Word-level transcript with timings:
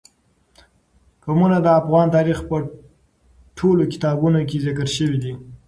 قومونه 1.23 1.57
د 1.61 1.67
افغان 1.81 2.07
تاریخ 2.15 2.37
په 2.49 2.57
ټولو 3.57 3.83
کتابونو 3.93 4.39
کې 4.49 4.63
ذکر 4.67 4.87
شوي 4.97 5.17
دي. 5.23 5.33